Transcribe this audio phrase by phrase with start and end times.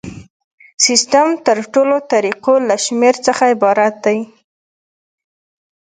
[0.85, 1.39] سیسټم د
[1.73, 4.19] تړلو طریقو له شمیر څخه عبارت دی.